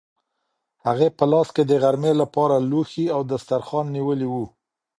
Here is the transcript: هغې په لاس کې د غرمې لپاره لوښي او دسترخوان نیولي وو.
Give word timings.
هغې 0.85 1.07
په 1.17 1.25
لاس 1.31 1.47
کې 1.55 1.63
د 1.65 1.71
غرمې 1.81 2.13
لپاره 2.21 2.55
لوښي 2.69 3.05
او 3.15 3.21
دسترخوان 3.31 3.85
نیولي 3.95 4.27
وو. 4.29 4.45